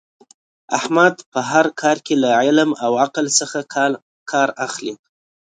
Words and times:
احمد 0.77 1.15
په 1.31 1.39
هر 1.51 1.65
کار 1.81 1.97
کې 2.05 2.15
له 2.23 2.29
علم 2.41 2.69
او 2.85 2.91
عقل 3.03 3.25
څخه 3.39 3.59
کار 4.31 4.49
اخلي. 4.65 4.93